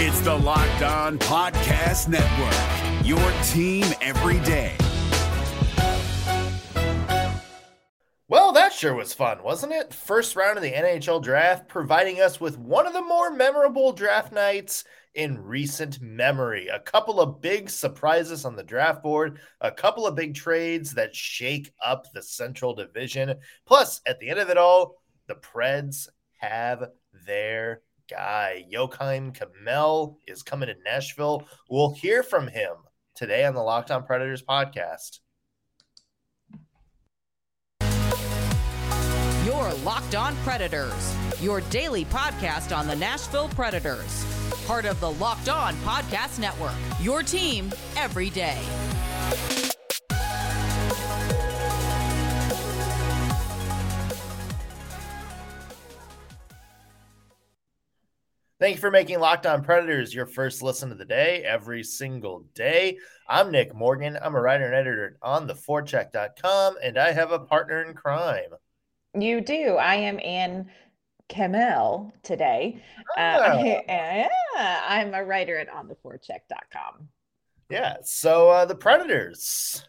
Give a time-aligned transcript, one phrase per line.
[0.00, 3.18] It's the Locked On Podcast Network, your
[3.48, 4.76] team every day.
[8.28, 9.92] Well, that sure was fun, wasn't it?
[9.92, 14.32] First round of the NHL draft, providing us with one of the more memorable draft
[14.32, 14.84] nights
[15.14, 16.68] in recent memory.
[16.68, 21.16] A couple of big surprises on the draft board, a couple of big trades that
[21.16, 23.34] shake up the Central Division.
[23.66, 26.06] Plus, at the end of it all, the Preds
[26.38, 26.84] have
[27.26, 28.64] their guy.
[28.72, 31.46] Joakim Kemell is coming to Nashville.
[31.70, 32.72] We'll hear from him
[33.14, 35.18] today on the Locked On Predators podcast.
[39.44, 44.24] Your Locked On Predators, your daily podcast on the Nashville Predators.
[44.66, 48.60] Part of the Locked On Podcast Network, your team every day.
[58.60, 62.44] Thank you for making Locked On Predators your first listen of the day every single
[62.54, 62.98] day.
[63.28, 64.18] I'm Nick Morgan.
[64.20, 68.50] I'm a writer and editor on theforecheck.com, and I have a partner in crime.
[69.14, 69.76] You do.
[69.76, 70.70] I am Ann
[71.28, 72.82] Kemell today.
[73.16, 74.28] Uh, Ah.
[74.88, 77.08] I, am a writer at ontheforecheck.com.
[77.70, 77.98] Yeah.
[78.02, 79.84] So uh, the Predators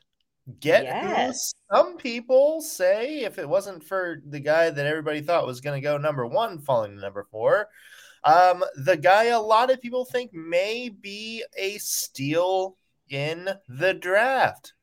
[0.59, 1.55] get Yes.
[1.71, 5.83] some people say if it wasn't for the guy that everybody thought was going to
[5.83, 7.67] go number one, falling to number four,
[8.23, 12.75] um, the guy a lot of people think may be a steal
[13.09, 14.73] in the draft.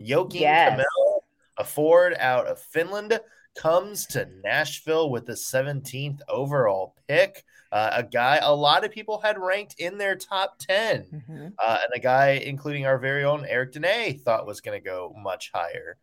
[0.00, 0.80] Joakim Yes.
[0.80, 1.20] Kemell,
[1.58, 3.18] a forward out of Finland,
[3.56, 7.44] comes to Nashville with the 17th overall pick.
[7.72, 11.52] Uh, a guy a lot of people had ranked in their top 10 Mhm.
[11.58, 15.14] uh, and a guy, including our very own Eric Dene, thought was going to go
[15.16, 15.96] much higher.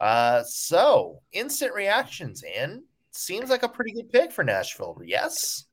[0.00, 4.98] Uh, so, instant reactions, and seems like a pretty good pick for Nashville.
[5.04, 5.66] Yes.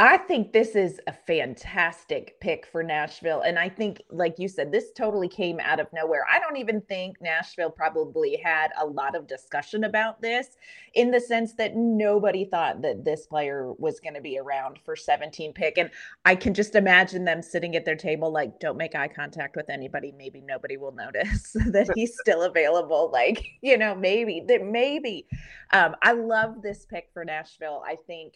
[0.00, 3.40] I think this is a fantastic pick for Nashville.
[3.40, 6.24] And I think, like you said, this totally came out of nowhere.
[6.30, 10.50] I don't even think Nashville probably had a lot of discussion about this
[10.94, 14.94] in the sense that nobody thought that this player was going to be around for
[14.94, 15.78] 17 pick.
[15.78, 15.90] And
[16.24, 19.68] I can just imagine them sitting at their table, like, don't make eye contact with
[19.68, 20.14] anybody.
[20.16, 23.10] Maybe nobody will notice that he's still available.
[23.12, 25.26] Like, you know, maybe that maybe.
[25.72, 27.82] Um, I love this pick for Nashville.
[27.84, 28.34] I think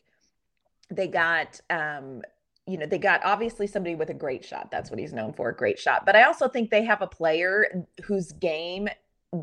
[0.96, 2.22] they got um
[2.66, 4.70] you know they got obviously somebody with a great shot.
[4.70, 6.06] That's what he's known for a great shot.
[6.06, 8.88] But i also think they have a player whose game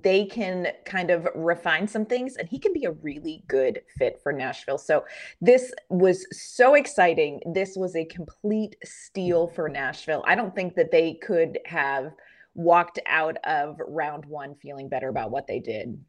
[0.04, 4.20] they can kind of refine some things and he can be a really good fit
[4.22, 4.78] for nashville.
[4.78, 5.04] So
[5.42, 7.42] this was so exciting.
[7.54, 10.24] This was a complete steal for nashville.
[10.28, 12.14] I don't think that they could have
[12.54, 16.00] walked out of round one feeling better about what they did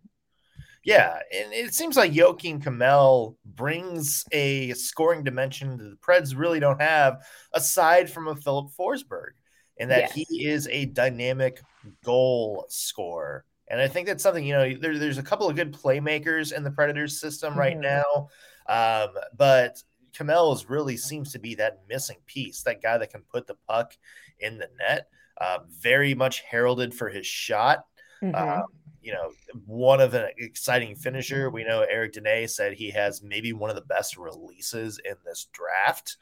[0.82, 6.58] Yeah, and it seems like Joakim Kemell brings a scoring dimension that the Preds really
[6.60, 9.32] don't have, aside from a Filip Forsberg,
[9.78, 10.12] and that Yes.
[10.14, 11.60] he is a dynamic
[12.04, 13.44] goal scorer.
[13.68, 14.74] And I think that's something you know.
[14.74, 17.82] There, there's a couple of good playmakers in the Predators system right Mhm.
[17.82, 18.28] now,
[18.66, 19.82] um, but
[20.12, 23.54] Kemell is really seems to be that missing piece, that guy that can put the
[23.68, 23.96] puck
[24.38, 25.08] in the net.
[25.40, 27.86] Uh, very much heralded for his shot.
[28.22, 28.34] Mhm.
[28.34, 28.66] Um,
[29.02, 29.32] you know,
[29.66, 31.50] one of an exciting finisher.
[31.50, 35.46] We know Eric Dene said he has maybe one of the best releases in this
[35.52, 36.16] draft.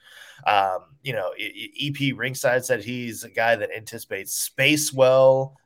[0.47, 5.57] Um, you know, EP Rinkside said he's a guy that anticipates space well,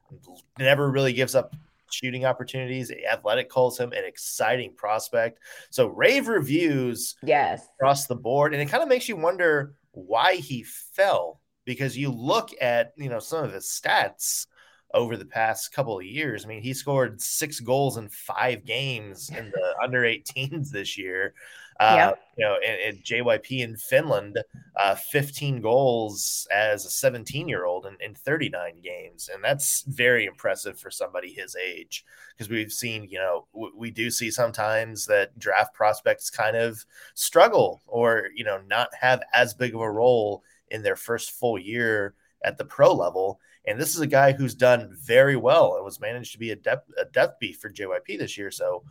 [0.58, 1.54] never really gives up
[1.90, 2.90] shooting opportunities.
[3.10, 5.40] Athletic calls him an exciting prospect.
[5.70, 10.36] So rave reviews yes across the board, and it kind of makes you wonder why
[10.36, 14.46] he fell because you look at you know some of his stats
[14.94, 16.44] over the past couple of years.
[16.44, 21.34] I mean, he scored six goals in five games in the under 18s this year.
[21.80, 22.18] Uh, Yep.
[22.38, 24.38] You know, and, and JYP in Finland,
[24.76, 29.28] uh, 15 goals as a 17 year old in, in 39 games.
[29.32, 33.90] And that's very impressive for somebody his age because we've seen, you know, w- we
[33.90, 39.52] do see sometimes that draft prospects kind of struggle or, you know, not have as
[39.54, 42.14] big of a role in their first full year
[42.44, 43.40] at the pro level.
[43.66, 46.56] And this is a guy who's done very well and was managed to be a
[46.56, 48.50] depth a depth beat for JYP this year.
[48.50, 48.82] So,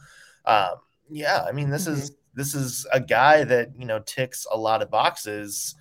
[0.45, 0.75] um,
[1.09, 4.81] yeah, I mean, this is this is a guy that you know ticks a lot
[4.81, 5.75] of boxes,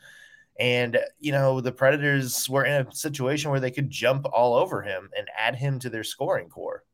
[0.58, 4.82] and you know the Predators were in a situation where they could jump all over
[4.82, 6.84] him and add him to their scoring core.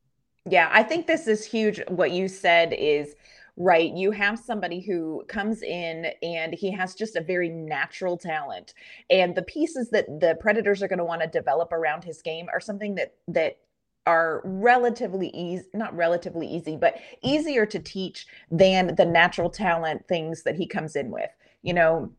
[0.49, 1.81] Yeah, I think this is huge.
[1.89, 3.15] What you said is
[3.57, 3.93] right.
[3.93, 8.75] You have somebody who comes in and he has just a very natural talent.
[9.11, 12.49] And the pieces that the Predators are going to want to develop around his game
[12.53, 13.59] are something that that
[14.07, 20.45] are relatively easy, not relatively easy, but easier to teach than the natural talent things
[20.45, 21.31] that he comes in with.
[21.63, 22.13] You know,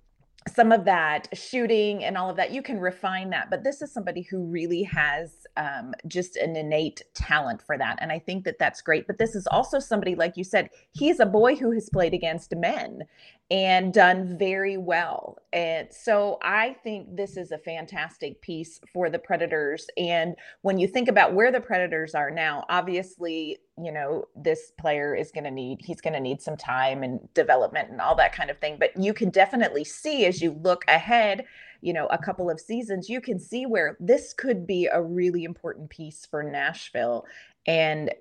[0.47, 3.91] some of that shooting and all of that you can refine that but this is
[3.91, 8.59] somebody who really has um, just an innate talent for that and i think that
[8.59, 11.89] that's great but this is also somebody like you said he's a boy who has
[11.89, 13.03] played against men
[13.49, 19.19] and done very well and so i think this is a fantastic piece for the
[19.19, 24.71] predators and when you think about where the predators are now obviously you know this
[24.79, 28.15] player is going to need he's going to need some time and development and all
[28.15, 31.45] that kind of thing but you can definitely see as you look ahead
[31.81, 35.43] you know a couple of seasons you can see where this could be a really
[35.43, 37.25] important piece for Nashville.
[37.65, 38.13] And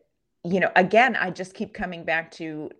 [0.44, 2.70] you know again I just keep coming back to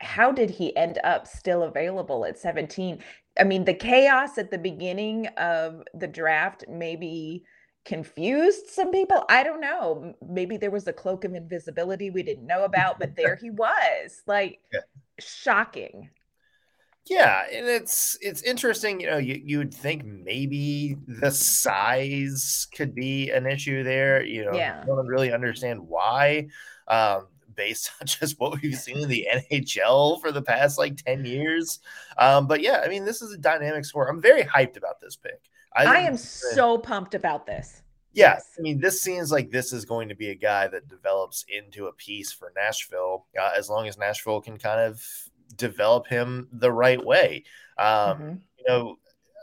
[0.00, 3.02] how did he end up still available at 17
[3.38, 7.44] I mean the chaos at the beginning of the draft maybe
[7.86, 9.24] confused some people.
[9.30, 10.14] I don't know.
[10.28, 14.22] Maybe there was a cloak of invisibility we didn't know about, but there he was.
[14.26, 14.80] Like yeah.
[15.18, 16.10] shocking.
[17.08, 22.96] Yeah, and it's it's interesting, you know, you you would think maybe the size could
[22.96, 24.52] be an issue there, you know.
[24.52, 24.80] Yeah.
[24.82, 26.48] I don't really understand why.
[26.88, 31.24] Um, based on just what we've seen in the NHL for the past like 10
[31.24, 31.80] years.
[32.18, 34.08] Um, but yeah, I mean, this is a dynamic score.
[34.08, 35.40] I'm very hyped about this pick.
[35.76, 37.82] I, I am so pumped about this.
[38.12, 38.54] Yes.
[38.58, 41.86] I mean, this seems like this is going to be a guy that develops into
[41.86, 45.04] a piece for Nashville uh, as long as Nashville can kind of
[45.56, 47.44] develop him the right way.
[47.76, 48.34] Um, mm-hmm.
[48.58, 48.96] You know,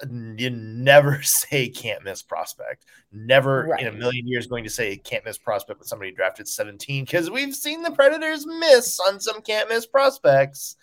[0.09, 2.85] you never say can't miss prospect.
[3.11, 3.81] Never right.
[3.81, 7.29] in a million years going to say can't miss prospect with somebody drafted 17 because
[7.29, 10.75] we've seen the Predators miss on some can't miss prospects.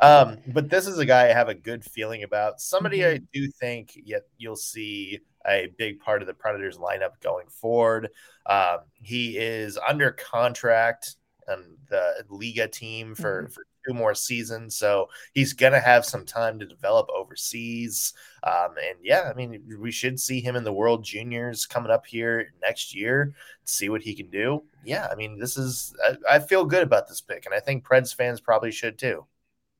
[0.00, 2.60] Um, but this is a guy I have a good feeling about.
[2.60, 3.22] Somebody mm-hmm.
[3.22, 8.10] I do think yet you'll see a big part of the Predators lineup going forward.
[8.46, 11.16] Um, he is under contract
[11.48, 13.52] and the Liiga team for, mm-hmm.
[13.52, 14.76] for two more seasons.
[14.76, 18.12] So he's to have some time to develop overseas.
[18.42, 22.06] Um, and yeah, I mean, we should see him in the World Juniors coming up
[22.06, 23.34] here next year,
[23.64, 24.62] see what he can do.
[24.84, 27.46] Yeah, I mean, this is, I, I feel good about this pick.
[27.46, 29.26] And I think Preds fans probably should too.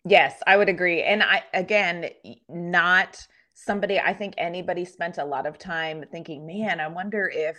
[0.04, 1.02] Yes, I would agree.
[1.02, 2.10] And I, again,
[2.48, 7.56] not somebody, I think anybody spent a lot of time thinking, man, I wonder if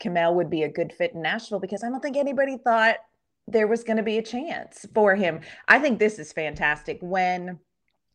[0.00, 2.96] Kemell would be a good fit in Nashville because I don't think anybody thought
[3.50, 5.40] there was going to be a chance for him.
[5.68, 6.98] I think this is fantastic.
[7.00, 7.58] When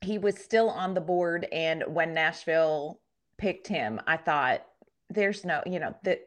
[0.02, 3.00] he was still on the board and when Nashville
[3.38, 4.66] picked him, I thought
[5.10, 6.22] there's no, you know, that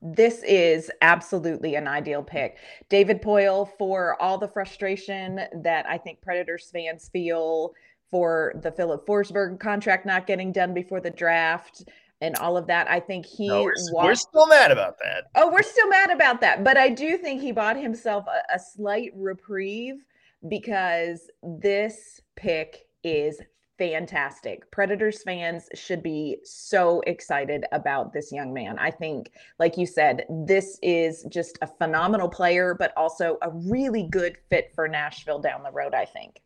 [0.00, 2.58] this is absolutely an ideal pick.
[2.88, 7.72] David Poile for all the frustration that I think Predators fans feel
[8.10, 11.84] for the Filip Forsberg contract not getting done before the draft
[12.20, 12.90] and all of that.
[12.90, 14.06] I think he no, we're, walked...
[14.06, 15.24] we're, still mad about that.
[15.34, 16.64] Oh, we're still mad about that.
[16.64, 20.04] But I do think he bought himself a, a slight reprieve
[20.48, 23.40] because this pick is
[23.78, 24.68] fantastic.
[24.72, 28.78] Predators fans should be so excited about this young man.
[28.78, 34.08] I think, like you said, this is just a phenomenal player, but also a really
[34.10, 36.40] good fit for Nashville down the road, I think.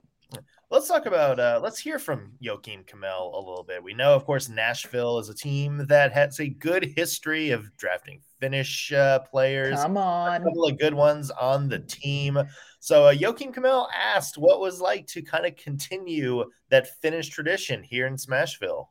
[0.72, 1.38] Let's talk about.
[1.38, 3.82] Uh, let's hear from Joakim Kemell a little bit.
[3.82, 8.22] We know, of course, Nashville is a team that has a good history of drafting
[8.40, 9.82] Finnish uh, players.
[9.82, 12.38] Come on, a couple of good ones on the team.
[12.80, 17.82] So uh, Joakim Kemell asked what was like to kind of continue that Finnish tradition
[17.82, 18.86] here in Smashville.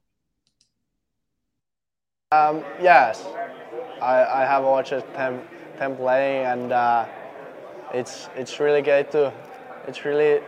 [2.31, 3.25] Um, yes,
[3.99, 5.41] I, I have watched them
[5.79, 7.07] them playing, and uh,
[7.91, 9.33] it's it's really great to
[9.87, 10.41] it's really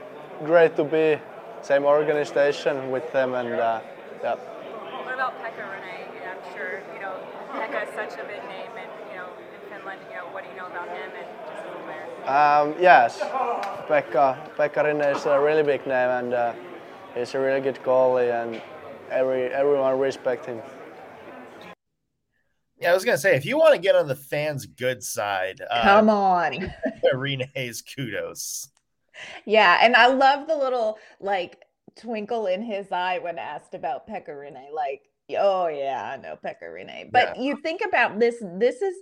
[0.43, 1.19] great to be
[1.61, 3.79] same organization with them and uh,
[4.21, 4.35] yeah.
[4.35, 6.07] What about Pekka Rinne?
[6.31, 7.15] I'm sure you know
[7.51, 10.49] Pekka is such a big name, and you know in Finland, you know what do
[10.49, 12.05] you know about him and just as a player?
[12.27, 13.19] Um, yes,
[13.87, 16.53] Pekka Pekka Rinne is a really big name, and uh,
[17.15, 18.61] he's a really good goalie, and
[19.09, 20.61] every everyone respect him.
[22.77, 25.61] Yeah, I was gonna say if you want to get on the fans' good side,
[25.69, 26.73] uh, come on,
[27.13, 28.69] Rinne's kudos.
[29.45, 31.63] Yeah, and I love the little like
[31.95, 34.73] twinkle in his eye when asked about Pekka Rinne.
[34.73, 35.03] Like,
[35.37, 37.11] oh yeah, I know Pekka Rinne.
[37.11, 37.43] But yeah.
[37.43, 38.95] you think about this, this is,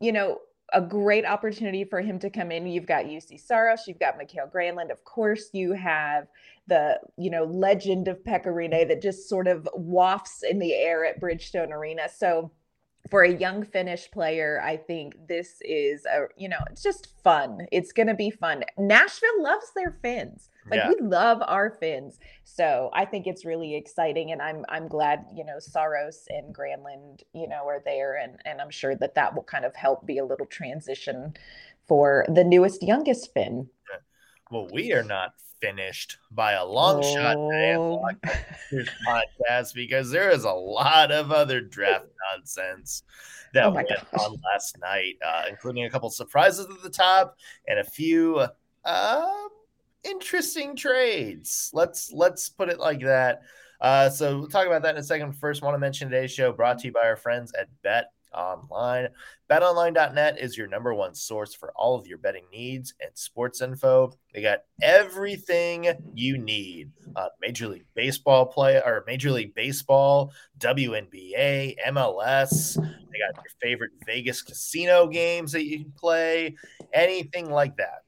[0.00, 0.38] you know,
[0.74, 2.66] a great opportunity for him to come in.
[2.66, 4.90] You've got Juuse Saros, you've got Mikael Granlund.
[4.90, 6.26] Of course, you have
[6.66, 11.06] the, you know, legend of Pekka Rinne that just sort of wafts in the air
[11.06, 12.08] at Bridgestone Arena.
[12.14, 12.50] So
[13.10, 17.66] for a young Finnish player, I think this is a you know it's just fun.
[17.72, 18.64] It's gonna be fun.
[18.76, 20.50] Nashville loves their Finns.
[20.70, 20.88] Like yeah.
[20.90, 22.18] we love our Finns.
[22.44, 27.22] So I think it's really exciting, and I'm I'm glad you know Saros and Granlund
[27.32, 30.18] you know are there, and and I'm sure that that will kind of help be
[30.18, 31.34] a little transition
[31.86, 33.68] for the newest youngest Finn.
[34.50, 37.14] well, we are not finished by a long oh.
[37.14, 38.02] shot today oh.
[39.06, 43.02] podcast because there is a lot of other draft nonsense
[43.54, 44.04] that oh went gosh.
[44.20, 47.36] on last night, uh, including a couple surprises at the top
[47.66, 48.46] and a few
[48.84, 49.48] uh,
[50.04, 51.70] interesting trades.
[51.72, 53.42] Let's let's put it like that.
[53.80, 55.32] Uh, so we'll talk about that in a second.
[55.32, 59.08] First, want to mention today's show brought to you by our friends at Bet Online.
[59.50, 64.12] BetOnline.net is your number one source for all of your betting needs and sports info.
[64.34, 66.90] They got everything you need.
[67.16, 72.74] Uh, Major League Baseball play or Major League Baseball, WNBA, MLS.
[72.76, 76.56] They got your favorite Vegas casino games that you can play,
[76.92, 78.02] anything like that.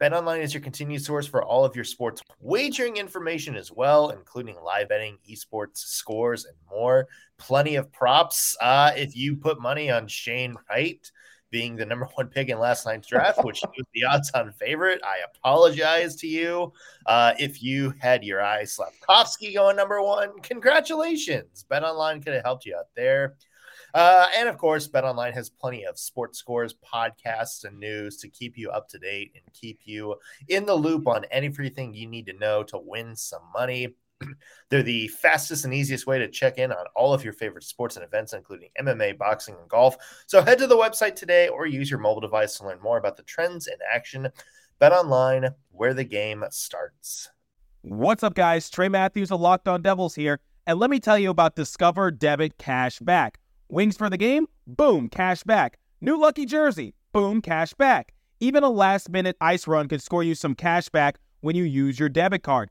[0.00, 4.56] BetOnline is your continued source for all of your sports wagering information as well, including
[4.62, 7.06] live betting, esports, scores, and more.
[7.46, 8.56] Plenty of props.
[8.60, 11.10] Uh, if you put money on Shane Wright
[11.50, 15.18] being the number one pick in last night's draft, which was the odds-on favorite, I
[15.36, 16.72] apologize to you.
[17.04, 21.66] Uh, if you had your eye Slafkovsky going number one, congratulations.
[21.70, 23.36] BetOnline could have helped you out there.
[23.92, 28.56] Uh, and of course, BetOnline has plenty of sports scores, podcasts, and news to keep
[28.56, 30.16] you up to date and keep you
[30.48, 33.94] in the loop on everything you need to know to win some money.
[34.70, 37.96] They're the fastest and easiest way to check in on all of your favorite sports
[37.96, 39.96] and events, including MMA, boxing, and golf.
[40.26, 43.16] So head to the website today or use your mobile device to learn more about
[43.16, 44.28] the trends in action.
[44.78, 47.28] Bet online, where the game starts.
[47.82, 48.70] What's up, guys?
[48.70, 52.58] Trey Matthews of Locked On Devils here, and let me tell you about Discover Debit
[52.58, 53.38] Cash Back.
[53.68, 54.46] Wings for the game?
[54.66, 55.78] Boom, cash back.
[56.00, 56.94] New lucky jersey?
[57.12, 58.12] Boom, cash back.
[58.40, 61.98] Even a last minute ice run could score you some cash back when you use
[61.98, 62.70] your debit card.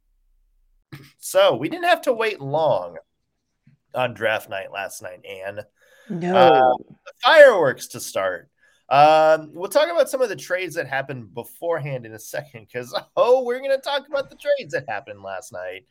[1.19, 2.97] So we didn't have to wait long
[3.93, 5.61] on draft night last night, Anne.
[6.09, 6.35] No.
[6.35, 6.93] Uh,
[7.23, 8.49] fireworks to start.
[8.89, 12.93] Um, we'll talk about some of the trades that happened beforehand in a second because,
[13.15, 15.85] oh, we're going to talk about the trades that happened last night.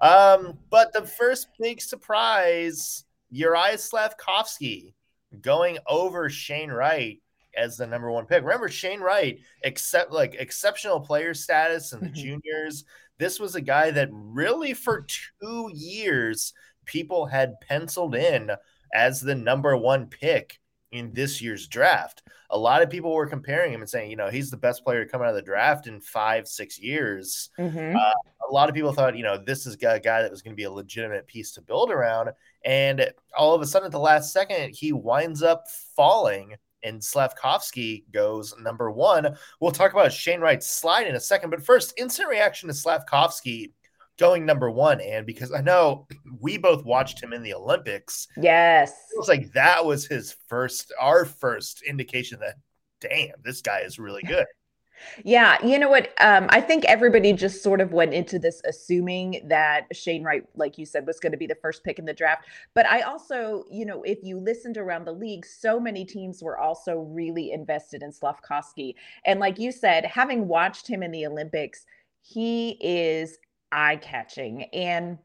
[0.00, 4.94] Um, but the first big surprise Juraj Slafkovsky
[5.40, 7.20] going over Shane Wright
[7.56, 8.42] as the number one pick.
[8.42, 12.14] Remember, Shane Wright, except like exceptional player status in the mm-hmm.
[12.14, 12.84] juniors.
[13.18, 15.06] This was a guy that really, for
[15.40, 16.52] two years,
[16.84, 18.50] people had penciled in
[18.94, 20.60] as the number one pick
[20.92, 22.22] in this year's draft.
[22.50, 25.04] A lot of people were comparing him and saying, you know, he's the best player
[25.04, 27.50] to come out of the draft in five, six years.
[27.58, 27.96] Mm-hmm.
[27.96, 28.12] Uh,
[28.48, 30.56] a lot of people thought, you know, this is a guy that was going to
[30.56, 32.30] be a legitimate piece to build around.
[32.64, 35.64] And all of a sudden, at the last second, he winds up
[35.96, 36.54] falling,
[36.86, 39.36] and Slafkovsky goes number one.
[39.60, 43.72] We'll talk about Shane Wright's slide in a second, but first, instant reaction to Slafkovsky
[44.18, 46.06] going number one, and because I know
[46.40, 48.28] we both watched him in the Olympics.
[48.36, 48.90] Yes.
[48.90, 52.56] It was like that was his first, our first indication that,
[53.00, 54.46] damn, this guy is really good.
[55.24, 56.12] Yeah, you know what?
[56.20, 60.78] Um, I think everybody just sort of went into this assuming that Shane Wright, like
[60.78, 62.46] you said, was going to be the first pick in the draft.
[62.74, 66.58] But I also, you know, if you listened around the league, so many teams were
[66.58, 68.94] also really invested in Slafkovsky.
[69.24, 71.86] And like you said, having watched him in the Olympics,
[72.22, 73.38] he is
[73.72, 74.64] eye catching.
[74.72, 75.18] And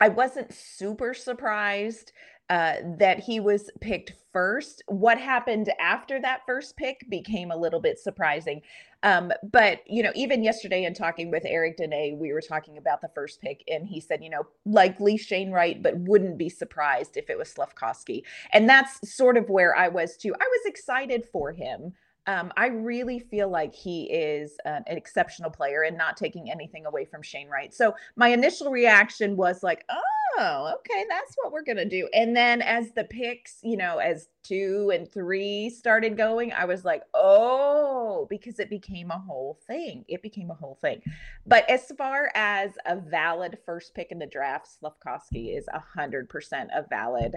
[0.00, 2.12] I wasn't super surprised
[2.50, 4.82] uh, that he was picked first.
[4.86, 8.62] What happened after that first pick became a little bit surprising.
[9.02, 13.00] Um, but you know, even yesterday in talking with Eric Dene, we were talking about
[13.00, 17.16] the first pick, and he said, you know, likely Shane Wright, but wouldn't be surprised
[17.16, 18.22] if it was Slafkovsky.
[18.52, 20.34] And that's sort of where I was too.
[20.34, 21.92] I was excited for him.
[22.28, 27.06] Um, I really feel like he is an exceptional player and not taking anything away
[27.06, 27.72] from Shane Wright.
[27.72, 32.06] So my initial reaction was like, oh, okay, that's what we're going to do.
[32.12, 36.84] And then as the picks, you know, as two and three started going, I was
[36.84, 40.04] like, oh, because it became a whole thing.
[40.06, 41.00] It became a whole thing.
[41.46, 45.66] But as far as a valid first pick in the draft, Slafkovsky is
[45.96, 46.28] 100%
[46.76, 47.36] a valid,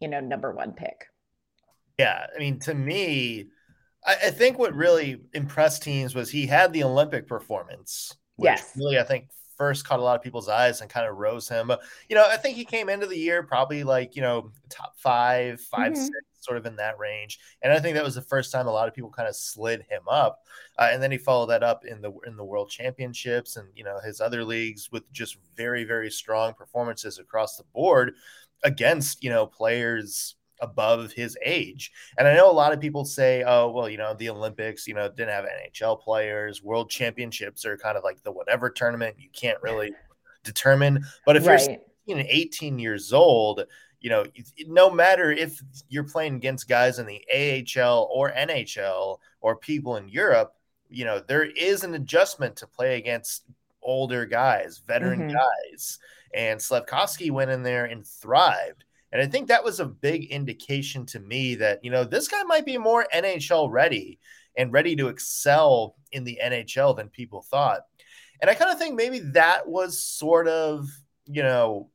[0.00, 1.08] you know, number one pick.
[1.98, 2.24] Yeah.
[2.34, 3.50] I mean, to me,
[4.06, 8.14] I, I think what really impressed teams was he had the Olympic performance.
[8.36, 8.72] Which yes.
[8.76, 9.28] Really, I think
[9.58, 11.70] first caught a lot of people's eyes and kind of rose him.
[12.08, 15.60] You know, I think he came into the year probably like, you know, top five,
[15.60, 15.96] five, Mhm.
[15.96, 17.38] six, sort of in that range.
[17.60, 19.82] And I think that was the first time a lot of people kind of slid
[19.90, 20.46] him up.
[20.78, 23.84] Uh, and then he followed that up in the in the world championships and you
[23.84, 28.14] know his other leagues with just very, very strong performances across the board
[28.64, 31.92] against, you know, players above his age.
[32.18, 34.94] And I know a lot of people say, oh, well, you know, the Olympics, you
[34.94, 36.62] know, didn't have NHL players.
[36.62, 39.92] World championships are kind of like the whatever tournament you can't really
[40.44, 41.04] determine.
[41.26, 41.60] But if you're right.
[41.60, 43.64] 16 and 18 years old,
[44.00, 44.24] you know,
[44.66, 50.08] no matter if you're playing against guys in the AHL or NHL or people in
[50.08, 50.54] Europe,
[50.88, 53.44] you know, there is an adjustment to play against
[53.82, 55.32] older guys, veteran Mhm.
[55.34, 55.98] guys.
[56.34, 58.84] And Slafkovsky went in there and thrived.
[59.12, 62.42] And I think that was a big indication to me that, you know, this guy
[62.44, 64.18] might be more NHL ready
[64.56, 67.82] and ready to excel in the NHL than people thought.
[68.40, 70.86] And I kind of think maybe that was sort of,
[71.26, 71.90] you know,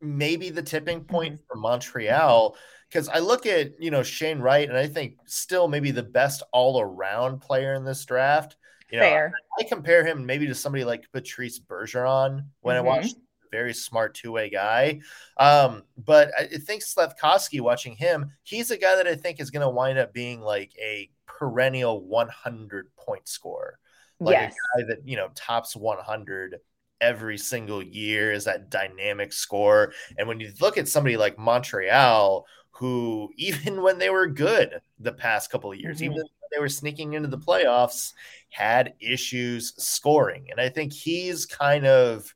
[0.00, 2.56] maybe the tipping point for Montreal.
[2.88, 6.42] Because I look at, you know, Shane Wright, and I think still maybe the best
[6.52, 8.56] all around player in this draft.
[8.90, 9.32] You know, Fair.
[9.60, 12.84] I compare him maybe to somebody like Patrice Bergeron when I Mhm.
[12.84, 13.16] watched
[13.50, 15.00] very smart two-way guy.
[15.36, 19.66] Um, but I think Slafkovsky, watching him, he's a guy that I think is going
[19.66, 23.78] to wind up being like a perennial 100 point scorer.
[24.18, 24.54] Like yes.
[24.54, 26.60] a guy that, you know, tops 100
[27.00, 29.92] every single year is that dynamic score.
[30.18, 35.12] And when you look at somebody like Montreal, who even when they were good the
[35.12, 36.04] past couple of years, Mhm.
[36.04, 38.12] even when they were sneaking into the playoffs,
[38.50, 40.48] had issues scoring.
[40.50, 42.34] And I think he's kind of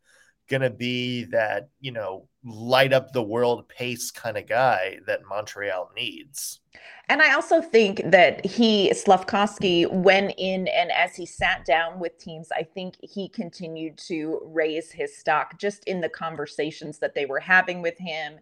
[0.48, 5.26] going to be that, you know, light up the world pace kind of guy that
[5.28, 6.60] Montreal needs.
[7.08, 12.18] And I also think that he, Slafkovsky, went in and as he sat down with
[12.18, 17.26] teams, I think he continued to raise his stock just in the conversations that they
[17.26, 18.38] were having with him.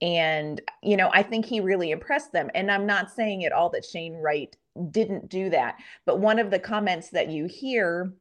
[0.00, 2.50] And, you know, I think he really impressed them.
[2.54, 4.54] And I'm not saying at all that Shane Wright
[4.90, 5.76] didn't do that.
[6.04, 8.12] But one of the comments that you hear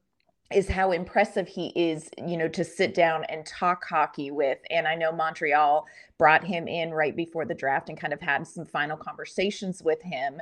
[0.54, 4.60] is how impressive he is, you know, to sit down and talk hockey with.
[4.70, 8.48] And I know Montreal brought him in right before the draft and kind of had
[8.48, 10.40] some final conversations with him.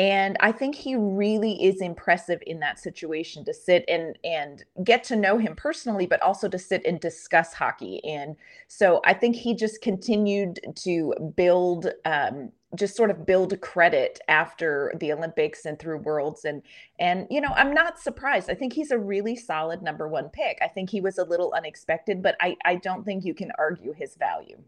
[0.00, 5.04] And I think he really is impressive in that situation to sit and and get
[5.04, 8.02] to know him personally, but also to sit and discuss hockey.
[8.02, 8.36] And
[8.66, 14.94] so I think he just continued to build um, just sort of build credit after
[15.00, 16.62] the Olympics and through Worlds and
[16.98, 18.48] and you know I'm not surprised.
[18.48, 20.56] I think he's a really solid number one pick.
[20.62, 23.92] I think he was a little unexpected, but I I don't think you can argue
[23.92, 24.62] his value.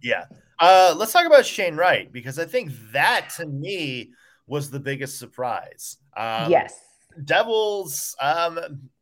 [0.00, 0.26] Yeah.
[0.60, 4.12] Uh, let's talk about Shane Wright because I think that to me
[4.48, 5.98] was the biggest surprise.
[6.16, 6.74] Um, yes.
[7.24, 8.58] Devils um,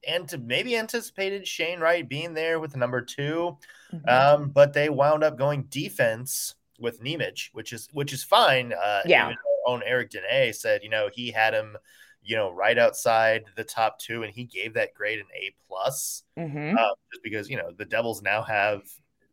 [0.07, 3.57] and to maybe anticipated Shane Wright being there with number 2
[3.93, 4.09] Mhm.
[4.09, 8.73] um, but they wound up going defense with Nemec, which is which is fine.
[8.73, 9.27] Uh, Yeah.
[9.27, 11.77] even own Eric Dene said, you know, he had him,
[12.23, 16.23] you know, right outside the top two, and he gave that grade an A plus,
[16.39, 16.77] Mhm.
[16.79, 18.83] uh, just because you know the Devils now have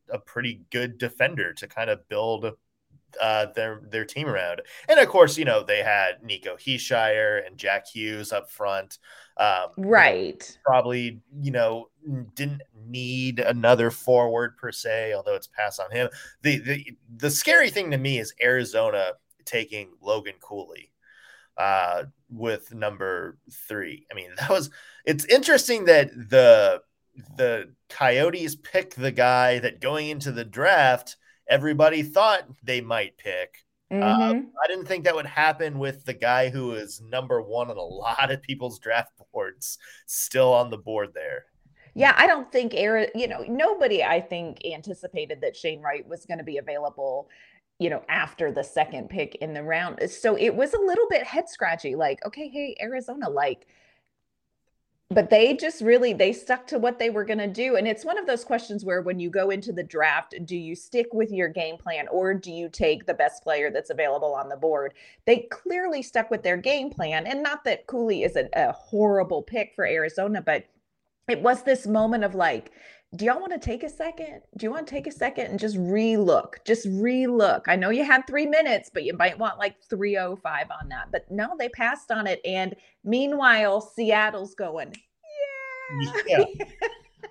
[0.10, 2.45] a pretty good defender to kind of build
[3.19, 4.62] uh, their their team around.
[4.88, 8.99] And of course, you know, they had Nico Hischier and Jack Hughes up front.
[9.38, 10.58] Um, Right.
[10.65, 11.89] Probably, you know,
[12.36, 16.10] didn't need another forward per se, although it's pass on him.
[16.41, 19.13] The the the scary thing to me is Arizona
[19.45, 20.91] taking Logan Cooley
[21.58, 24.06] uh with number three.
[24.12, 24.69] I mean, that was
[25.06, 26.82] it's interesting that the
[27.38, 33.56] the Coyotes pick the guy that going into the draft everybody thought they might pick.
[33.99, 34.51] Uh, Mhm.
[34.63, 37.82] I didn't think that would happen with the guy who is number one on a
[37.84, 39.77] lot of people's draft boards,
[40.08, 41.45] still on the board there.
[41.95, 46.25] Yeah, I don't think Aaron, you know, nobody I think anticipated that Shane Wright was
[46.25, 47.29] going to be available,
[47.79, 50.10] you know, after the second pick in the round.
[50.10, 53.67] So it was a little bit head scratchy like, okay, hey, Arizona like
[55.09, 58.05] but they just really they stuck to what they were going to do and it's
[58.05, 61.31] one of those questions where when you go into the draft do you stick with
[61.31, 64.93] your game plan or do you take the best player that's available on the board?
[65.25, 69.41] They clearly stuck with their game plan and not that cooley is a, a horrible
[69.41, 70.65] pick for arizona but
[71.29, 72.71] it was this moment of like
[73.15, 75.60] do y'all want to take a second do you want to take a second and
[75.60, 79.76] just re-look just re-look i know you had three minutes but you might want like
[79.89, 84.93] 305 on that but no they passed on it and meanwhile seattle's going
[86.28, 86.45] Yeah.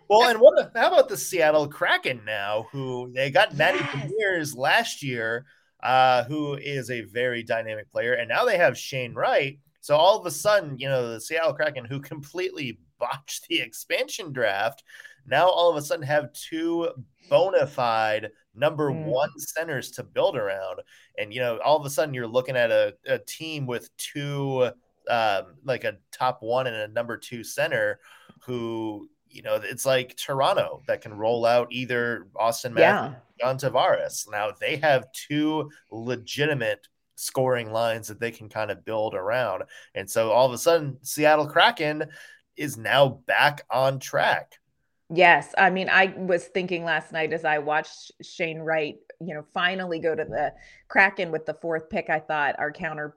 [0.08, 3.78] Well, and what how about the Seattle Kraken now, who they got Matty
[4.18, 4.54] Yes.
[4.54, 5.46] Last year,
[5.82, 9.58] uh, who is a very dynamic player, and now they have Shane Wright.
[9.80, 14.32] So all of a sudden, you know, the Seattle Kraken, who completely botched the expansion
[14.32, 14.84] draft,
[15.26, 16.90] now all of a sudden have two
[17.28, 19.04] bona fide number Mm.
[19.04, 20.80] one centers to build around.
[21.18, 24.70] And, you know, all of a sudden you're looking at a, a team with two,
[25.08, 27.98] um, like a top one and a number two center
[28.44, 33.44] who, you know, it's like Toronto that can roll out either Auston Matthews Yeah.
[33.46, 34.30] John Tavares.
[34.30, 39.62] Now they have two legitimate scoring lines that they can kind of build around.
[39.94, 42.04] And so all of a sudden, Seattle Kraken
[42.56, 44.58] is now back on track.
[45.14, 49.44] Yes, I mean, I was thinking last night as I watched Shane Wright, you know,
[49.52, 50.54] finally go to the
[50.88, 52.08] Kraken with the fourth pick.
[52.08, 53.16] I thought our counter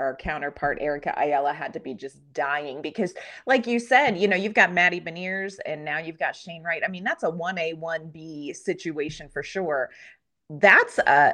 [0.00, 3.14] our counterpart Erica Ayala had to be just dying because,
[3.46, 6.82] like you said, you know, you've got Matty Beniers and now you've got Shane Wright.
[6.84, 9.90] I mean, that's a one A one B situation for sure.
[10.52, 11.32] That's uh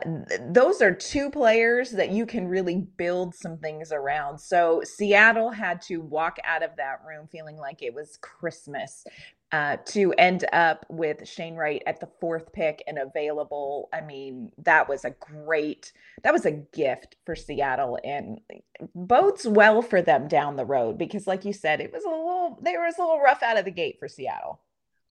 [0.51, 4.39] those are two players that you can really build some things around.
[4.39, 9.07] So Seattle had to walk out of that room feeling like it was Christmas
[9.53, 13.89] uh, to end up with Shane Wright at the fourth pick and available.
[13.93, 15.93] I mean, that was a great,
[16.25, 18.41] that was a gift for Seattle and
[18.95, 22.59] bodes well for them down the road because, like you said, it was a little,
[22.61, 24.61] they was a little rough out of the gate for Seattle.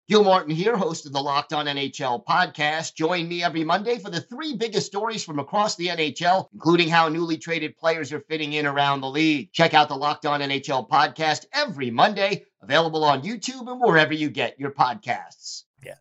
[0.10, 2.94] Gil Martin here, host of the Locked On NHL podcast.
[2.94, 7.08] Join me every Monday for the three biggest stories from across the NHL, including how
[7.08, 9.54] newly traded players are fitting in around the league.
[9.54, 14.30] Check out the Locked On NHL podcast every Monday, available on YouTube and wherever you
[14.30, 15.64] get your podcasts.
[15.86, 15.96] Yeah.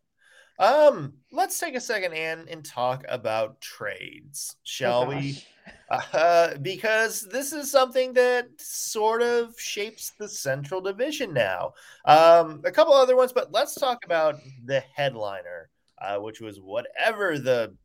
[0.59, 5.43] Um, let's take a second and and talk about trades, shall Oh, we?
[5.91, 11.73] Uh, because this is something that sort of shapes the Central Division now.
[12.05, 15.69] Um, a couple other ones, but let's talk about the headliner,
[16.01, 17.77] uh, which was whatever the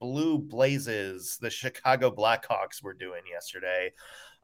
[0.00, 3.92] Blue Blazes, the Chicago Blackhawks, were doing yesterday.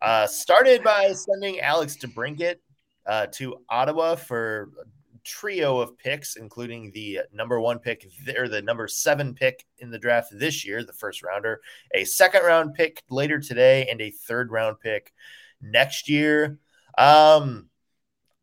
[0.02, 2.56] Uh, started by sending Alex DeBrincat
[3.06, 4.86] uh, to Ottawa for a
[5.24, 9.90] trio of picks, including the number one pick th- or the number seven pick in
[9.90, 11.60] the draft this year, the first rounder,
[11.94, 15.12] a second round pick later today, and a third round pick
[15.60, 16.58] next year.
[16.96, 17.68] Um,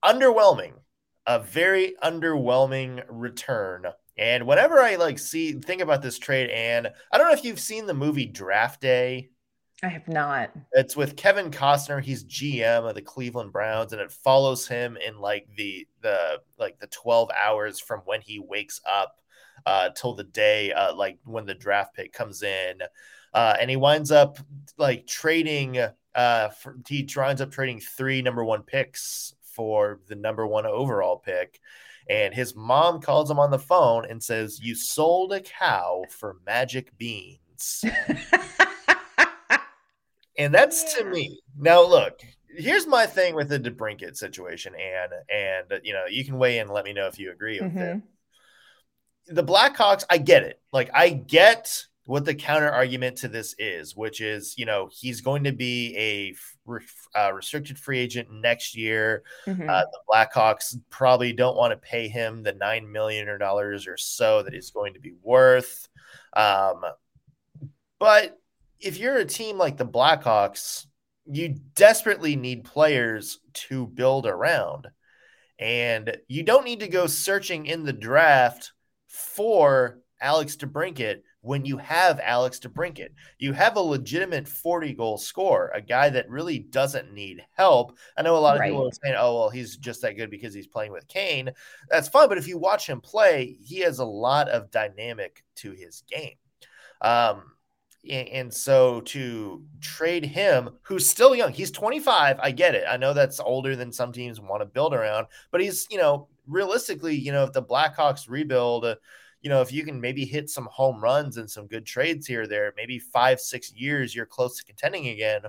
[0.03, 0.73] underwhelming,
[1.25, 3.85] a very underwhelming return.
[4.17, 7.59] And whenever I like see think about this trade, and I don't know if you've
[7.59, 9.29] seen the movie Draft Day.
[9.83, 10.51] I have not.
[10.71, 12.01] It's with Kevin Costner.
[12.01, 16.79] He's GM of the Cleveland Browns, and it follows him in like the the like
[16.79, 19.19] the twelve hours from when he wakes up
[19.65, 22.79] uh, till the day uh, like when the draft pick comes in,
[23.33, 24.39] uh, and he winds up
[24.77, 25.77] like trading.
[26.15, 31.17] Uh, for, he winds up trading three number one picks for the number one overall
[31.17, 31.59] pick.
[32.09, 36.37] And his mom calls him on the phone and says, You sold a cow for
[36.45, 37.85] magic beans.
[40.37, 41.39] And that's to me.
[41.57, 42.19] Now, look,
[42.55, 46.63] here's my thing with the DeBrincat situation, and and you know, you can weigh in
[46.63, 48.01] and let me know if you agree with it.
[49.27, 50.59] The Blackhawks, I get it.
[50.71, 55.21] Like, I get what the counter argument to this is, which is, you know, he's
[55.21, 56.35] going to be a
[57.17, 59.23] uh, restricted free agent next year.
[59.47, 59.69] Mhm.
[59.69, 63.95] Uh, the Blackhawks probably don't want to pay him the nine million or dollars or
[63.95, 65.87] so that he's going to be worth.
[66.35, 66.83] Um,
[67.99, 68.37] but
[68.83, 70.85] if you're a team like the Blackhawks,
[71.25, 74.87] you desperately need players to build around,
[75.57, 78.73] and you don't need to go searching in the draft
[79.07, 83.09] for Alex DeBrincat when you have Alex DeBrincat.
[83.37, 87.97] You have a legitimate 40 goal scorer, a guy that really doesn't need help.
[88.17, 90.53] I know a lot of people are saying, oh, well, he's just that good because
[90.53, 91.51] he's playing with Kane.
[91.89, 92.29] That's fine.
[92.29, 96.35] But if you watch him play, he has a lot of dynamic to his game.
[97.01, 97.43] Um,
[98.09, 102.39] and, so to trade him, who's still young, he's 25.
[102.39, 102.83] I get it.
[102.87, 106.27] I know that's older than some teams want to build around, but he's, you know,
[106.47, 108.95] realistically, you know, if the Blackhawks rebuild, uh,
[109.41, 112.43] you know, if you can maybe hit some home runs and some good trades here
[112.43, 115.41] or there, maybe five, six years, you're close to contending again.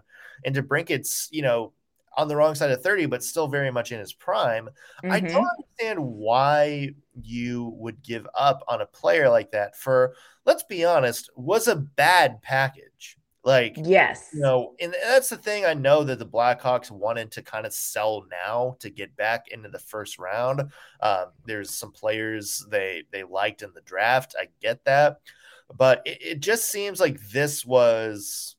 [0.45, 1.73] And to DeBrincat's, you know,
[2.17, 4.69] on the wrong side of 30, but still very much in his prime.
[5.11, 5.33] I Mhm.
[5.33, 10.85] don't understand why you would give up on a player like that for, let's be
[10.85, 13.16] honest, was a bad package.
[13.44, 14.24] Like, Yes.
[14.33, 17.72] you know, and that's the thing I know that the Blackhawks wanted to kind of
[17.72, 20.62] sell now to get back into the first round.
[21.00, 24.35] Um, there's some players they they liked in the draft.
[24.38, 25.18] I get that,
[25.77, 28.57] but it, it just seems like this was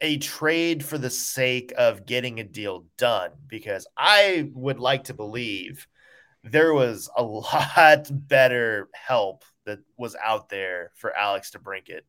[0.00, 5.14] a trade for the sake of getting a deal done because I would like to
[5.14, 5.86] believe
[6.44, 12.00] there was a lot better help that was out there for Alex DeBrincat.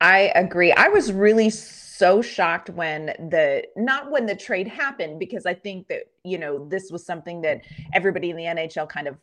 [0.00, 0.72] I agree.
[0.72, 5.86] I was really so shocked when the not when the trade happened because I think
[5.86, 7.60] that you know this was something that
[7.92, 9.16] everybody in the NHL kind of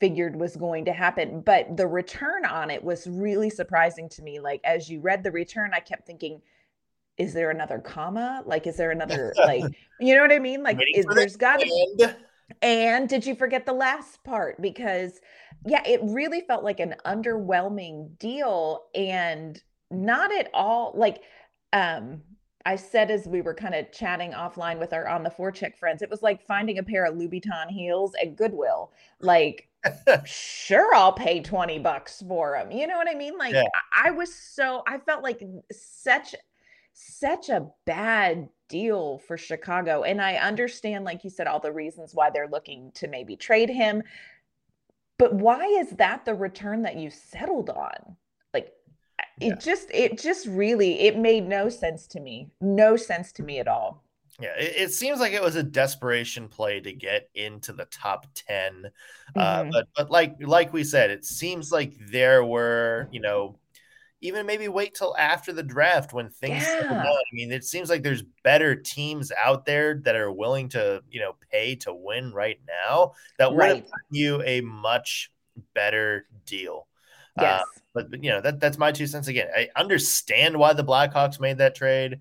[0.00, 4.40] figured was going to happen but the return on it was really surprising to me
[4.40, 6.42] like as you read the return I kept thinking
[7.16, 9.62] is there another comma like is there another like
[10.00, 12.16] you know what I mean like is, there's got to
[12.62, 15.20] and did you forget the last part because
[15.64, 21.22] yeah it really felt like an underwhelming deal and not at all like
[21.72, 22.22] um
[22.66, 25.76] I said as we were kind of chatting offline with our on the four forecheck
[25.76, 28.92] friends, it was like finding a pair of Louboutin heels at Goodwill.
[29.20, 29.68] Like,
[30.24, 32.72] sure, I'll pay 20 bucks for them.
[32.72, 33.36] You know what I mean?
[33.36, 33.64] Like, yeah.
[33.92, 36.34] I was so, I felt like such,
[36.94, 40.02] such a bad deal for Chicago.
[40.02, 43.68] And I understand, like you said, all the reasons why they're looking to maybe trade
[43.68, 44.02] him.
[45.18, 48.16] But why is that the return that you settled on?
[48.52, 48.72] Like
[49.40, 49.54] it yeah.
[49.56, 53.68] just it just really it made no sense to me no sense to me at
[53.68, 54.04] all
[54.40, 58.26] yeah it, it, seems like it was a desperation play to get into the top
[58.34, 58.84] 10
[59.36, 59.68] uh, mm-hmm.
[59.68, 63.58] uh, but but like like we said it seems like there were you know
[64.24, 67.04] even maybe wait till after the draft when things yeah.
[67.06, 71.20] i mean it seems like there's better teams out there that are willing to you
[71.20, 73.76] know pay to win right now that would right.
[73.76, 75.30] have you a much
[75.74, 76.86] better deal
[77.40, 77.60] yes.
[77.60, 79.48] Uh, but, but you know that that's my two cents again.
[79.56, 82.18] I understand why the Blackhawks made that trade.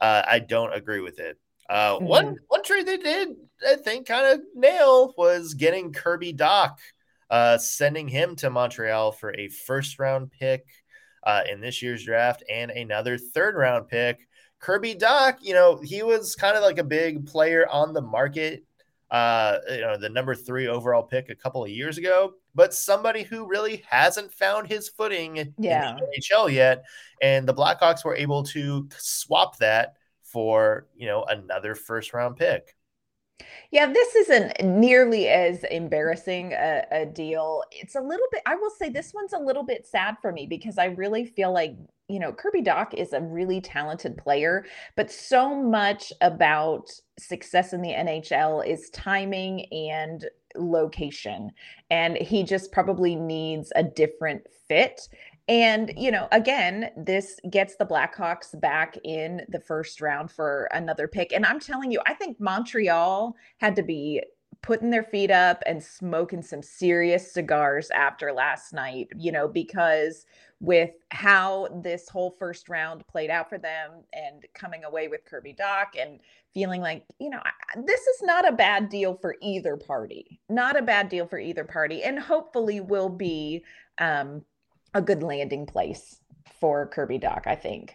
[0.00, 1.38] Uh, I don't agree with it.
[1.70, 2.04] Uh, mm-hmm.
[2.04, 3.28] One one trade they did,
[3.66, 6.74] I think, kind of nail was getting Kirby Dach,
[7.30, 10.66] uh, sending him to Montreal for a first round pick
[11.24, 14.26] uh, in this year's draft and another third round pick.
[14.58, 18.64] Kirby Dach, you know, he was kind of like a big player on the market
[19.12, 23.22] uh, you know, the number three overall pick a couple of years ago, but somebody
[23.22, 25.90] who really hasn't found his footing yeah.
[25.90, 26.82] in the NHL yet.
[27.20, 32.74] And the Blackhawks were able to swap that for, you know, another first round pick.
[33.70, 37.62] Yeah, this isn't nearly as embarrassing a, a, deal.
[37.70, 40.46] It's a little bit, I will say this one's a little bit sad for me
[40.46, 41.74] because I really feel like,
[42.08, 47.82] you know, Kirby Dach is a really talented player, but so much about success in
[47.82, 50.26] the NHL is timing and
[50.56, 51.50] location.
[51.90, 55.08] And he just probably needs a different fit.
[55.52, 61.06] And, you know, again, this gets the Blackhawks back in the first round for another
[61.06, 61.30] pick.
[61.30, 64.22] And I'm telling you, I think Montreal had to be
[64.62, 70.24] putting their feet up and smoking some serious cigars after last night, you know, because
[70.60, 75.54] with how this whole first round played out for them and coming away with Kirby
[75.54, 76.18] Dach and
[76.54, 77.42] feeling like, you know,
[77.84, 81.64] this is not a bad deal for either party, not a bad deal for either
[81.64, 83.62] party, and hopefully will be
[83.98, 84.42] um,
[84.94, 86.16] a good landing place
[86.60, 87.94] for Kirby Dach, I think.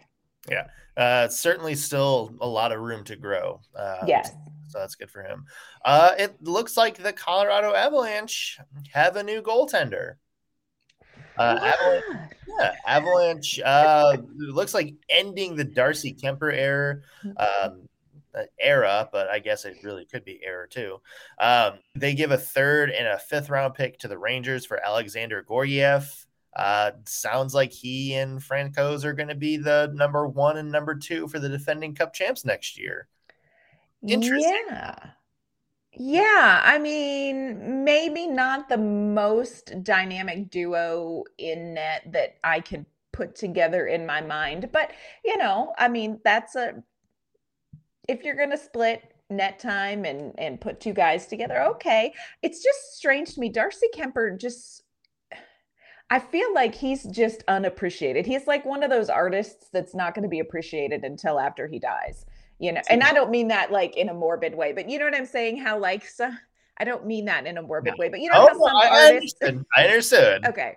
[0.50, 3.60] Yeah, uh, certainly still a lot of room to grow.
[3.74, 4.32] Uh, yes.
[4.68, 5.46] So that's good for him.
[5.84, 8.58] Uh, it looks like the Colorado Avalanche
[8.92, 10.14] have a new goaltender.
[11.38, 16.96] Uh, Avalanche, yeah, Avalanche uh, looks like ending the Darcy Kuemper era,
[17.36, 17.88] um,
[18.58, 21.00] era, but I guess it really could be error too.
[21.38, 25.44] Um, they give a third and a fifth round pick to the Rangers for Alexander
[25.46, 26.26] Georgiev.
[26.58, 30.96] Uh, sounds like he and Francouz are going to be the number one and number
[30.96, 33.06] two for the defending Cup champs next year.
[34.06, 34.64] Interesting.
[34.68, 34.96] Yeah.
[35.92, 43.34] Yeah, I mean, maybe not the most dynamic duo in net that I could put
[43.34, 44.92] together in my mind, but
[45.24, 46.82] you know, I mean, that's a
[48.08, 52.12] if you're going to split net time and and put two guys together, okay.
[52.42, 53.48] It's just strange to me.
[53.48, 54.82] Darcy Kuemper just
[56.10, 58.24] I feel like he's just unappreciated.
[58.24, 61.78] He's like one of those artists that's not going to be appreciated until after he
[61.78, 62.24] dies.
[62.58, 65.04] You know, and I don't mean that like in a morbid way, but you know
[65.04, 65.58] what I'm saying?
[65.58, 66.30] How like so,
[66.78, 68.88] I don't mean that in a morbid way, but you know oh, how some I
[68.88, 69.66] artists understood.
[69.76, 70.46] I understood.
[70.46, 70.76] okay.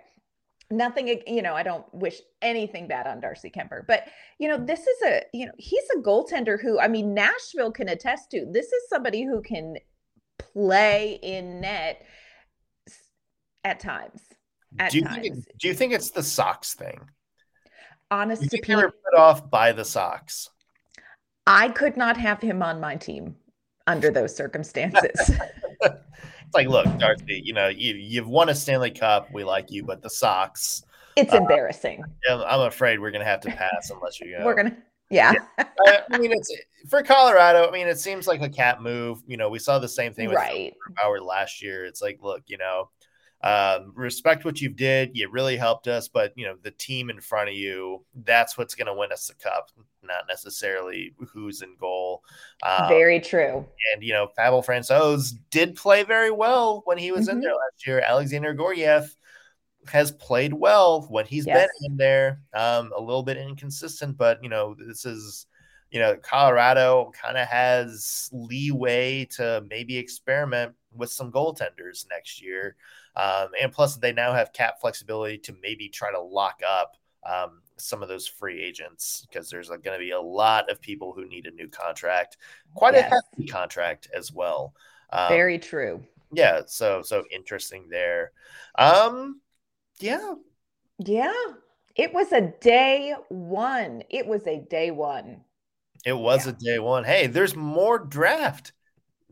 [0.70, 4.04] Nothing, you know, I don't wish anything bad on Darcy Kuemper, but
[4.38, 7.88] you know, this is a, you know, he's a goaltender who, I mean, Nashville can
[7.88, 8.46] attest to.
[8.50, 9.76] This is somebody who can
[10.38, 12.06] play in net
[13.64, 14.22] at times
[14.90, 17.00] do you, think it, do you think it's the socks thing?
[18.10, 20.50] Honest to Pete, put off by the socks.
[21.46, 23.36] I could not have him on my team
[23.86, 25.10] under those circumstances.
[25.80, 29.32] it's like, look, Darcy, you know, you you've won a Stanley Cup.
[29.32, 30.82] We like you, but the socks.
[31.16, 32.02] It's uh, embarrassing.
[32.28, 34.44] I'm afraid we're gonna have to pass unless you go.
[34.44, 34.76] We're gonna.
[35.10, 35.34] Yeah.
[35.58, 36.00] yeah.
[36.10, 36.50] I mean, it's
[36.88, 37.68] for Colorado.
[37.68, 39.22] I mean, it seems like a cat move.
[39.26, 40.72] You know, we saw the same thing with right.
[40.96, 41.84] Howard last year.
[41.84, 42.88] It's like, look, you know,
[43.42, 45.10] um, respect what you've did.
[45.14, 48.04] You really helped us, but you know the team in front of you.
[48.24, 49.70] That's what's going to win us the cup,
[50.02, 52.22] not necessarily who's in goal.
[52.62, 53.66] Um, very true.
[53.92, 57.38] And you know, Pavel Francouz did play very well when he was mm-hmm.
[57.38, 58.00] in there last year.
[58.00, 59.14] Alexander Georgiev
[59.88, 61.68] has played well when he's yes.
[61.80, 62.40] been in there.
[62.54, 65.46] Um, a little bit inconsistent, but you know, this is
[65.92, 72.76] you know, Colorado kind of has leeway to maybe experiment with some goaltenders next year.
[73.16, 77.62] Um, and plus, they now have cap flexibility to maybe try to lock up um,
[77.76, 81.28] some of those free agents because there's going to be a lot of people who
[81.28, 82.36] need a new contract,
[82.74, 83.12] quite yes.
[83.12, 84.74] a hefty contract as well.
[85.10, 86.02] Um, Very true.
[86.32, 88.32] Yeah, so so interesting there.
[88.76, 89.40] Um,
[90.00, 90.34] yeah,
[90.98, 91.32] yeah.
[91.94, 94.02] It was a day one.
[94.08, 95.44] It was a day one.
[96.06, 96.52] It was yeah.
[96.52, 97.04] a day one.
[97.04, 98.72] Hey, there's more draft.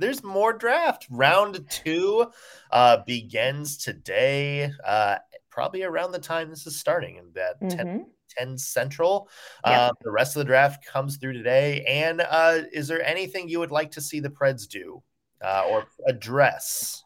[0.01, 1.07] There's more draft.
[1.11, 2.31] Round two
[2.71, 5.17] uh, begins today, uh,
[5.51, 7.77] probably around the time this is starting in that mm-hmm.
[7.77, 8.07] 10,
[8.39, 9.29] 10 Central.
[9.65, 9.83] Yeah.
[9.83, 11.85] Uh, the rest of the draft comes through today.
[11.87, 15.03] And uh, is there anything you would like to see the Preds do
[15.43, 17.05] uh, or address?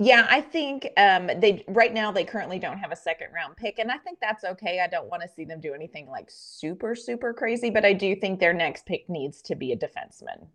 [0.00, 3.78] Yeah, I think um, they right now they currently don't have a second round pick,
[3.78, 4.80] and I think that's okay.
[4.80, 8.16] I don't want to see them do anything like super super crazy, but I do
[8.16, 10.48] think their next pick needs to be a defenseman.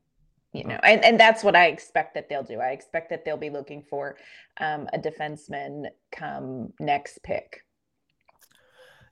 [0.51, 2.59] You know, and, and that's what I expect that they'll do.
[2.59, 4.17] I expect that they'll be looking for
[4.59, 7.63] um, a defenseman come next pick.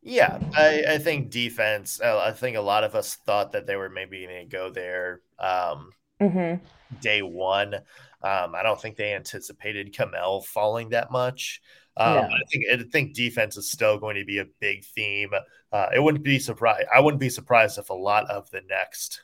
[0.01, 2.01] Yeah, I, I think defense.
[2.01, 4.69] Uh, I think a lot of us thought that they were maybe going to go
[4.71, 6.63] there um, mm-hmm.
[7.01, 7.75] day one.
[7.75, 11.61] Um, I don't think they anticipated Kemell falling that much.
[11.97, 12.27] Um, yeah.
[12.27, 15.31] I think I think defense is still going to be a big theme.
[15.71, 16.87] Uh, it wouldn't be surprised.
[16.93, 19.21] I wouldn't be surprised if a lot of the next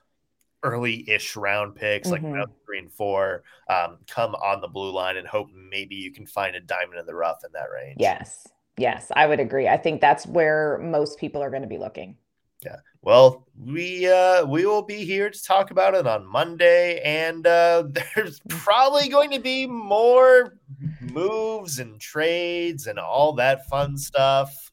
[0.64, 2.26] early-ish round picks, mm-hmm.
[2.26, 6.12] like round three and four, um, come on the blue line and hope maybe you
[6.12, 7.98] can find a diamond in the rough in that range.
[8.00, 8.48] Yes,
[8.78, 9.68] yes, I would agree.
[9.68, 12.18] I think that's where most people are going to be looking.
[12.64, 12.78] Yeah.
[13.02, 17.84] Well, we uh we will be here to talk about it on Monday and uh
[18.16, 20.58] there's probably going to be more
[21.02, 24.72] moves and trades and all that fun stuff.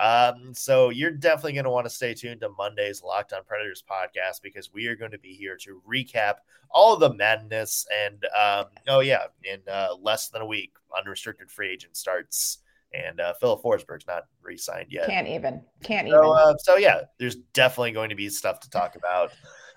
[0.00, 3.82] Um, so you're definitely going to want to stay tuned to Monday's Locked On Predators
[3.88, 6.36] podcast because we are going to be here to recap
[6.70, 7.86] all of the madness.
[8.04, 12.58] And um, oh yeah, in uh, less than a week, unrestricted free agent starts
[12.94, 15.08] and uh, Filip Forsberg's not re-signed yet.
[15.08, 15.62] Can't even.
[15.82, 16.30] Can't so, even.
[16.30, 19.32] Uh, so yeah, there's definitely going to be stuff to talk about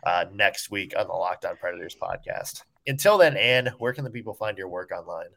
[0.06, 2.62] uh, next week on the Locked On Predators podcast.
[2.88, 5.30] Until then, Ann, where can the people find your work online?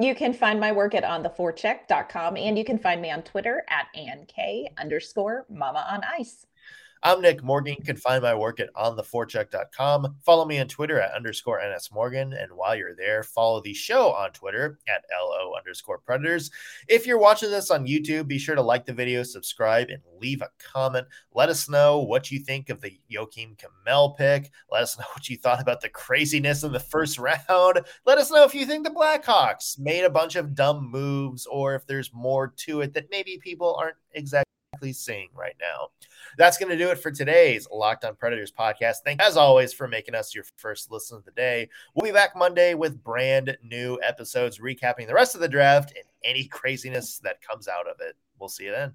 [0.00, 3.88] You can find my work at ontheforecheck.com and you can find me on Twitter at
[3.94, 6.46] AnnK underscore mama on ice.
[7.04, 7.74] I'm Nick Morgan.
[7.76, 10.18] You can find my work at ontheforecheck.com.
[10.24, 12.32] Follow me on Twitter at underscore NS Morgan.
[12.32, 16.52] And while you're there, follow the show on Twitter at LO underscore Predators.
[16.86, 20.42] If you're watching this on YouTube, be sure to like the video, subscribe, and leave
[20.42, 21.08] a comment.
[21.34, 24.52] Let us know what you think of the Joakim Kemell pick.
[24.70, 27.80] Let us know what you thought about the craziness in the first round.
[28.06, 31.74] Let us know if you think the Blackhawks made a bunch of dumb moves or
[31.74, 34.51] if there's more to it that maybe people aren't exactly
[34.92, 35.88] seeing right now.
[36.38, 38.96] That's going to do it for today's Locked on Predators podcast.
[39.04, 41.68] Thank you, as always, for making us your first listen of the day.
[41.94, 46.04] We'll be back Monday with brand new episodes recapping the rest of the draft and
[46.24, 48.16] any craziness that comes out of it.
[48.38, 48.94] We'll see you then.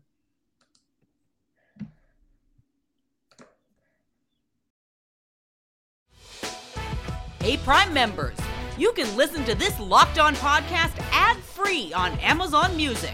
[7.40, 8.36] Hey, Prime members,
[8.78, 13.14] you can listen to this Locked On podcast ad free on Amazon Music.